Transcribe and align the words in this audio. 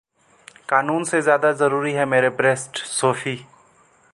कानून 0.69 1.03
से 1.03 1.21
ज्यादा 1.21 1.51
जरूरी 1.51 1.91
हैं 1.93 2.05
मेरे 2.05 2.29
ब्रेस्ट: 2.29 2.77
सोफी 2.77 3.35